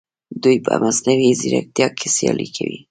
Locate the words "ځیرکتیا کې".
1.39-2.07